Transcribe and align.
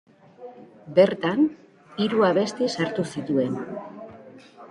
Bertan, 0.99 1.43
hiru 2.05 2.25
abesti 2.29 2.71
sartu 2.79 3.07
zituen. 3.17 3.61